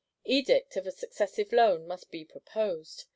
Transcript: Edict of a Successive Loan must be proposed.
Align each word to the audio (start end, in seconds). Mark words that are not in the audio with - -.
Edict 0.25 0.77
of 0.77 0.87
a 0.87 0.91
Successive 0.91 1.53
Loan 1.53 1.85
must 1.85 2.09
be 2.09 2.25
proposed. 2.25 3.05